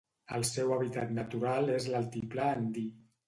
El 0.37 0.45
seu 0.51 0.71
hàbitat 0.77 1.11
natural 1.17 1.69
és 1.75 1.87
l'altiplà 1.97 2.49
andí. 2.57 2.87